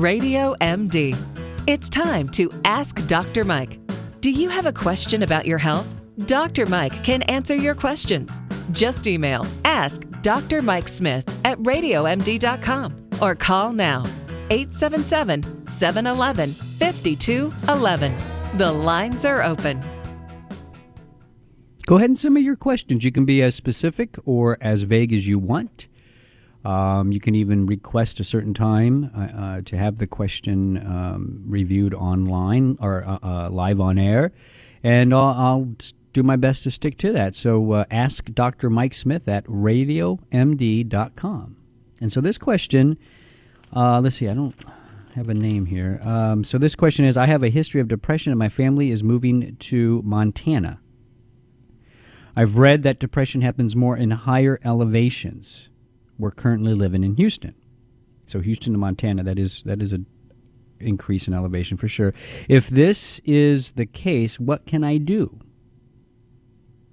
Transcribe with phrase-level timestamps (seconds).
[0.00, 1.16] Radio MD.
[1.66, 3.44] It's time to Ask Dr.
[3.44, 3.78] Mike.
[4.20, 5.88] Do you have a question about your health?
[6.26, 6.66] Dr.
[6.66, 8.40] Mike can answer your questions.
[8.72, 10.60] Just email Ask Dr.
[10.60, 14.04] Mike Smith at RadioMD.com or call now
[14.50, 18.14] 877 711 5211.
[18.58, 19.80] The lines are open.
[21.86, 23.02] Go ahead and submit your questions.
[23.02, 25.88] You can be as specific or as vague as you want.
[26.66, 31.44] Um, you can even request a certain time uh, uh, to have the question um,
[31.46, 34.32] reviewed online or uh, uh live on air,
[34.82, 35.76] and I'll, I'll,
[36.12, 37.34] do my best to stick to that.
[37.34, 38.70] So uh, ask Dr.
[38.70, 40.16] Mike Smith at radiomd.com.
[42.00, 42.96] And so this question,
[43.74, 44.54] uh, let's see, I don't
[45.14, 46.00] have a name here.
[46.02, 49.02] Um, so this question is I have a history of depression, and my family is
[49.02, 50.80] moving to Montana.
[52.34, 55.68] I've read that depression happens more in higher elevations
[56.18, 57.54] we're currently living in Houston.
[58.26, 60.00] So Houston to Montana, that is that is a
[60.78, 62.12] increase in elevation for sure.
[62.48, 65.38] If this is the case, what can I do?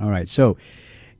[0.00, 0.28] All right.
[0.28, 0.56] So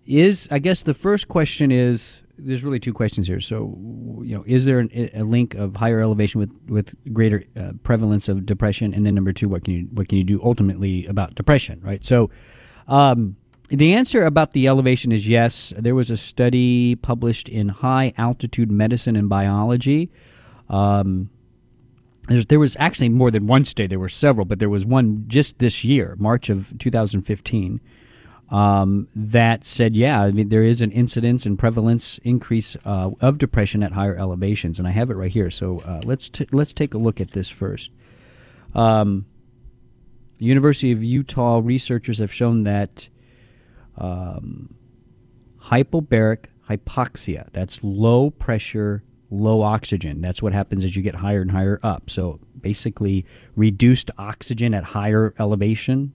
[0.07, 3.41] is I guess the first question is there's really two questions here.
[3.41, 3.77] So
[4.23, 8.29] you know, is there an, a link of higher elevation with with greater uh, prevalence
[8.29, 8.95] of depression?
[8.95, 11.81] And then number two, what can you what can you do ultimately about depression?
[11.83, 12.05] Right.
[12.05, 12.31] So.
[12.89, 13.37] Um,
[13.69, 15.73] the answer about the elevation is yes.
[15.77, 20.11] There was a study published in High Altitude Medicine and Biology.
[20.69, 21.31] Um,
[22.29, 23.87] there was actually more than one study.
[23.87, 27.81] There were several, but there was one just this year, March of 2015,
[28.51, 33.39] um, that said, yeah, I mean, there is an incidence and prevalence increase uh, of
[33.39, 35.51] depression at higher elevations, and I have it right here.
[35.51, 37.91] So uh, let's t- let's take a look at this first.
[38.75, 39.27] Um,
[40.39, 43.09] University of Utah researchers have shown that
[43.99, 44.75] um,
[45.61, 47.49] hypobaric hypoxia.
[47.53, 50.21] That's low pressure, low oxygen.
[50.21, 52.11] That's what happens as you get higher and higher up.
[52.11, 53.25] So basically,
[53.55, 56.13] reduced oxygen at higher elevation,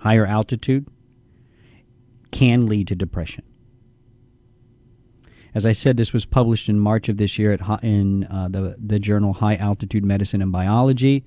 [0.00, 0.86] higher altitude,
[2.30, 3.44] can lead to depression.
[5.54, 8.74] As I said, this was published in March of this year at, in uh, the,
[8.84, 11.24] the journal High Altitude Medicine and Biology.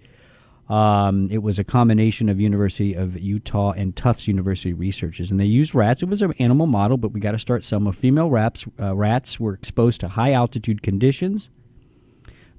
[0.69, 5.45] Um, it was a combination of University of Utah and Tufts University researchers, and they
[5.45, 6.01] used rats.
[6.01, 7.93] It was an animal model, but we got to start somewhere.
[7.93, 11.49] Female rats uh, rats were exposed to high altitude conditions,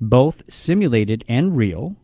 [0.00, 1.96] both simulated and real.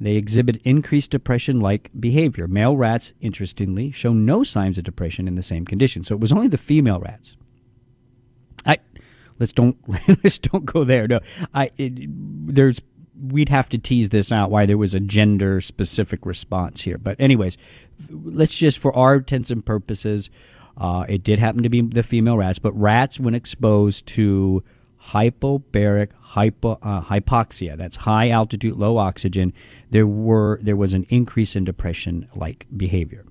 [0.00, 2.46] They exhibit increased depression-like behavior.
[2.46, 6.08] Male rats, interestingly, show no signs of depression in the same conditions.
[6.08, 7.36] So it was only the female rats.
[8.64, 8.78] I
[9.40, 9.76] let's don't
[10.22, 11.08] let's don't go there.
[11.08, 11.18] No,
[11.52, 11.92] I it,
[12.54, 12.80] there's
[13.20, 16.98] we'd have to tease this out why there was a gender specific response here.
[16.98, 17.56] But anyways,
[18.10, 20.30] let's just for our intents and purposes,
[20.76, 24.64] uh, it did happen to be the female rats, but rats when exposed to
[25.08, 29.52] hypobaric hypo, uh, hypoxia, that's high altitude, low oxygen,
[29.90, 33.24] there were there was an increase in depression like behavior.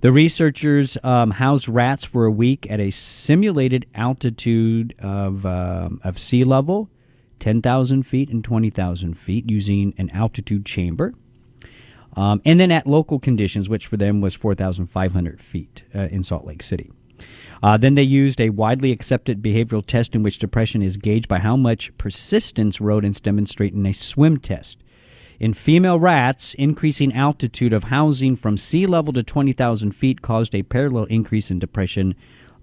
[0.00, 6.18] The researchers um, housed rats for a week at a simulated altitude of, um, of
[6.18, 6.88] sea level
[7.40, 11.14] 10,000 feet and 20,000 feet using an altitude chamber.
[12.16, 16.44] Um, and then at local conditions, which for them was 4,500 feet uh, in Salt
[16.44, 16.90] Lake City.
[17.62, 21.38] Uh, then they used a widely accepted behavioral test in which depression is gauged by
[21.38, 24.78] how much persistence rodents demonstrate in a swim test.
[25.40, 30.64] In female rats, increasing altitude of housing from sea level to 20,000 feet caused a
[30.64, 32.14] parallel increase in depression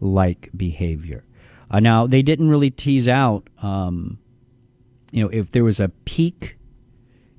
[0.01, 1.23] like behavior.
[1.71, 4.19] Uh, now, they didn't really tease out um,
[5.15, 6.57] you know, if there was a peak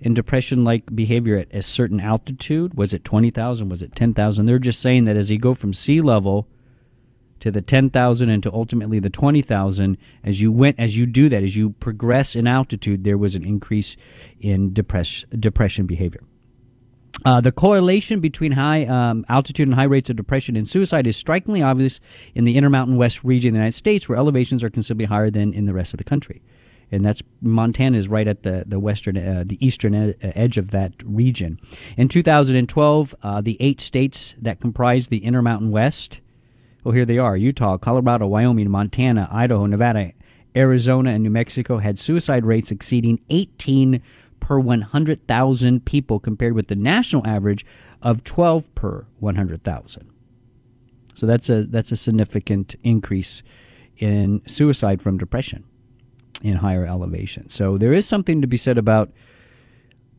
[0.01, 3.69] in depression like behavior at a certain altitude, was it 20,000?
[3.69, 4.47] Was it 10,000?
[4.47, 6.49] They're just saying that as you go from sea level
[7.41, 11.43] to the 10,000 and to ultimately the 20,000, as you went, as you do that,
[11.43, 13.95] as you progress in altitude, there was an increase
[14.41, 16.23] in depress, depression behavior.
[17.27, 21.15] Uh, the correlation between high um, altitude and high rates of depression and suicide is
[21.15, 22.01] strikingly obvious
[22.35, 25.53] in the Intermountain West region of the United States, where elevations are considerably higher than
[25.53, 26.41] in the rest of the country
[26.91, 30.71] and that's Montana is right at the the western uh, the eastern ed- edge of
[30.71, 31.59] that region.
[31.97, 36.21] In 2012, uh, the eight states that comprise the Intermountain West,
[36.85, 40.13] well, here they are: Utah, Colorado, Wyoming, Montana, Idaho, Nevada,
[40.55, 44.01] Arizona, and New Mexico had suicide rates exceeding 18
[44.39, 47.67] per 100,000 people, compared with the national average
[48.01, 50.11] of 12 per 100,000.
[51.15, 53.43] So that's a that's a significant increase
[53.97, 55.65] in suicide from depression
[56.43, 57.49] in higher elevation.
[57.49, 59.11] So there is something to be said about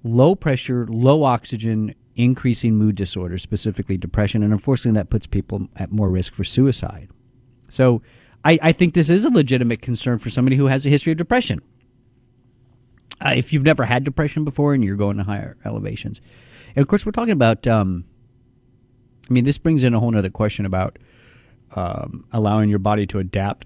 [0.04, 5.92] low pressure, low oxygen, increasing mood disorders, specifically depression, and unfortunately that puts people at
[5.92, 7.10] more risk for suicide.
[7.70, 8.02] So
[8.44, 11.18] I, I think this is a legitimate concern for somebody who has a history of
[11.18, 11.62] depression.
[13.22, 16.22] uh, if you've never had depression before and you're going to higher elevations.
[16.76, 18.06] And of course, we're talking about, um,
[19.30, 21.00] I mean, this brings in a whole other question about
[21.76, 23.66] um, allowing your body to adapt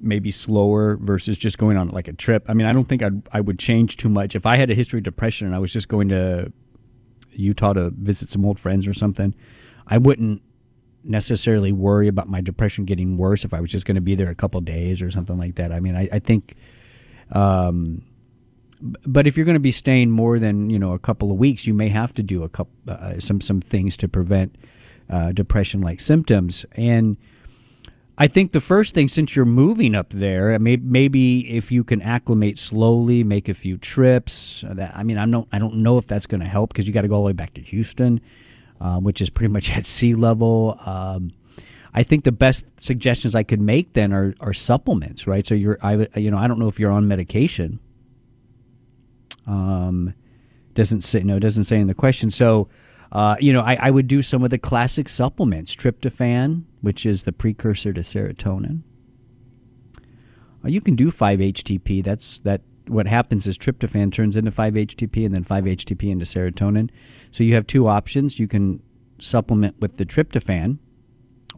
[0.00, 2.44] maybe slower versus just going on like a trip.
[2.48, 4.34] I mean, I don't think I'd, I would change too much.
[4.34, 6.52] If I had a history of depression and I was just going to
[7.32, 9.34] Utah to visit some old friends or something,
[9.86, 10.42] I wouldn't
[11.04, 14.28] necessarily worry about my depression getting worse if I was just going to be there
[14.28, 15.72] a couple days or something like that.
[15.72, 16.56] I mean, I, I think,
[17.32, 18.02] um,
[18.80, 21.66] but if you're going to be staying more than you know a couple of weeks,
[21.66, 24.56] you may have to do a couple uh, some some things to prevent
[25.08, 26.66] uh, depression like symptoms.
[26.72, 27.16] And
[28.18, 32.58] I think the first thing, since you're moving up there, maybe, if you can acclimate
[32.58, 34.64] slowly, make a few trips.
[34.64, 36.86] Uh, that I mean, I don't I don't know if that's going to help because
[36.86, 38.20] you got to go all the way back to Houston,
[38.80, 40.78] uh, which is pretty much at sea level.
[40.86, 41.32] Um,
[41.96, 45.46] I think the best suggestions I could make then are, are supplements, right?
[45.46, 47.80] So you're, I, you know, I don't know if you're on medication,
[49.46, 50.12] um,
[50.74, 52.30] doesn't say no, doesn't say in the question.
[52.30, 52.68] So,
[53.16, 57.22] uh, you know, I, I would do some of the classic supplements, tryptophan, which is
[57.22, 58.82] the precursor to serotonin.
[60.62, 62.04] Uh, you can do 5-HTP.
[62.04, 62.60] That's that.
[62.88, 66.90] What happens is tryptophan turns into 5-HTP and then 5-HTP into serotonin.
[67.30, 68.38] So you have two options.
[68.38, 68.82] You can
[69.18, 70.76] supplement with the tryptophan,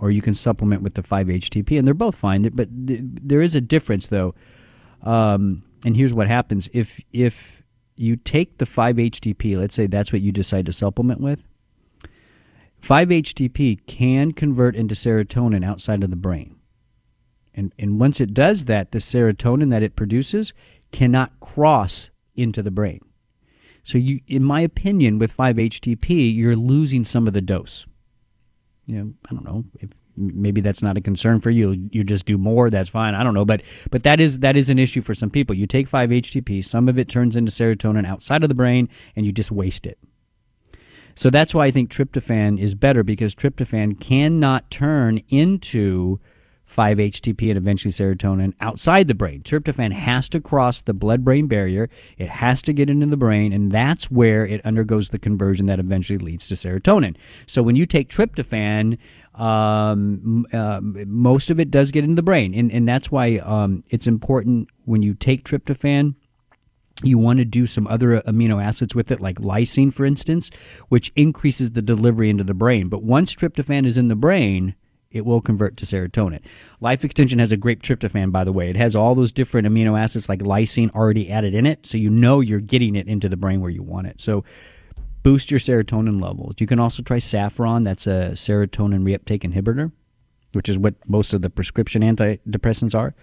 [0.00, 2.43] or you can supplement with the 5-HTP, and they're both fine.
[2.43, 4.37] But there is a difference, though.
[5.02, 7.64] Um, and here's what happens if if
[8.00, 11.46] you take the 5-HTP, let's say that's what you decide to supplement with,
[12.82, 16.56] 5-HTP can convert into serotonin outside of the brain.
[17.54, 20.52] And, and once it does that, the serotonin that it produces
[20.92, 23.00] cannot cross into the brain.
[23.82, 27.86] So, you, in my opinion, with 5-HTP, you're losing some of the dose.
[28.86, 31.88] You know, I don't know if maybe that's not a concern for you.
[31.90, 32.70] You just do more.
[32.70, 33.14] That's fine.
[33.14, 35.56] I don't know, but but that is that is an issue for some people.
[35.56, 39.32] You take 5-HTP, some of it turns into serotonin outside of the brain, and you
[39.32, 39.98] just waste it.
[41.14, 46.20] So that's why I think tryptophan is better because tryptophan cannot turn into
[46.78, 49.42] 5-HTP and eventually serotonin outside the brain.
[49.42, 51.90] Tryptophan has to cross the blood-brain barrier.
[52.16, 55.80] It has to get into the brain, and that's where it undergoes the conversion that
[55.80, 57.16] eventually leads to serotonin.
[57.48, 58.98] So when you take tryptophan,
[59.34, 63.84] um, uh, most of it does get into the brain, and and that's why um,
[63.88, 66.14] it's important when you take tryptophan.
[67.04, 70.50] You want to do some other amino acids with it, like lysine, for instance,
[70.88, 72.88] which increases the delivery into the brain.
[72.88, 74.75] But once tryptophan is in the brain,
[75.10, 76.40] it will convert to serotonin.
[76.81, 78.69] Life Extension has a great tryptophan, by the way.
[78.69, 82.10] It has all those different amino acids like lysine already added in it, so you
[82.10, 84.20] know you're getting it into the brain where you want it.
[84.20, 84.44] So
[85.22, 86.56] boost your serotonin levels.
[86.58, 89.93] You can also try saffron, that's a serotonin reuptake inhibitor,
[90.52, 93.14] which is what most of the prescription antidepressants are.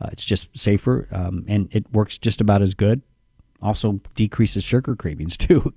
[0.00, 3.02] Uh, it's just safer um, and it works just about as good.
[3.60, 5.72] Also decreases sugar cravings too.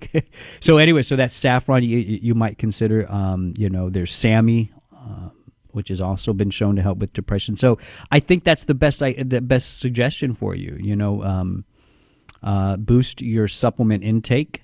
[0.59, 3.11] so anyway, so that's saffron you, you might consider.
[3.11, 5.29] Um, you know, there's SAMe, uh,
[5.75, 7.55] which has also been shown to help with depression.
[7.55, 7.77] So
[8.11, 10.77] I think that's the best I, the best suggestion for you.
[10.79, 11.65] You know, um,
[12.41, 14.63] uh, boost your supplement intake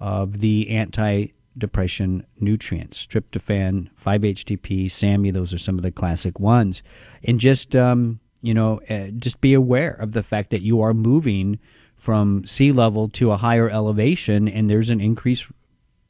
[0.00, 6.82] of the anti-depression nutrients tryptophan 5-htp SAMe those are some of the classic ones
[7.24, 10.94] and just um, you know uh, just be aware of the fact that you are
[10.94, 11.58] moving
[11.96, 15.48] from sea level to a higher elevation and there's an increased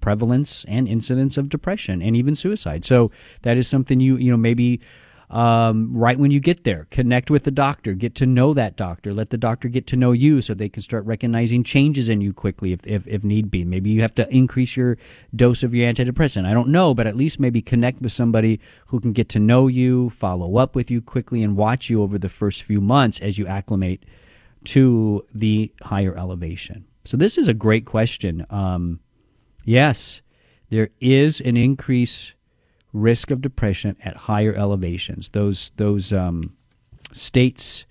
[0.09, 3.11] prevalence and incidence of depression and even suicide so
[3.43, 4.81] that is something you you know maybe
[5.31, 6.87] um, right when you get there.
[6.91, 10.13] Connect with the doctor, get to know that doctor, let the doctor get to know
[10.13, 13.65] you so they can start recognizing changes in you quickly if, if, if need be.
[13.65, 14.97] Maybe you have to increase your
[15.35, 16.47] dose of your antidepressant.
[16.47, 19.67] I don't know, but at least maybe connect with somebody who can get to know
[19.67, 23.39] you, follow up with you quickly, and watch you over the first few months as
[23.39, 24.05] you acclimate
[24.65, 26.87] to the higher elevation.
[27.05, 28.45] So, this is a great question.
[28.51, 29.01] Um,
[29.69, 30.23] yes,
[30.71, 32.35] there is an increased
[32.93, 35.29] risk of depression at higher elevations.
[35.31, 36.57] Those those um,
[37.13, 37.85] states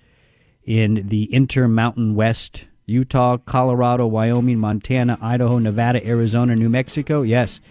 [0.65, 7.61] in the intermountain west, Utah, Colorado, Wyoming, Montana, Idaho, Nevada, Arizona, New Mexico, yes,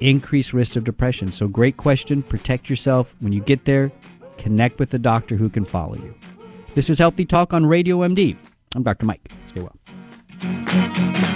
[0.00, 1.32] increased risk of depression.
[1.32, 2.22] So great question.
[2.22, 3.92] Protect yourself when you get there.
[4.38, 6.14] Connect with the doctor who can follow you.
[6.74, 8.36] This is Healthy Talk on Radio MD.
[8.74, 9.06] I'm Dr.
[9.06, 9.30] Mike.
[9.46, 11.33] Stay well.